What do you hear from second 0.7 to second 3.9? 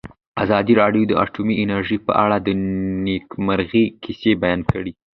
راډیو د اټومي انرژي په اړه د نېکمرغۍ